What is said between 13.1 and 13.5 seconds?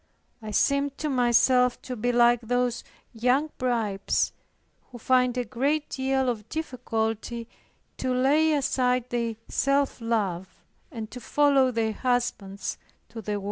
the war.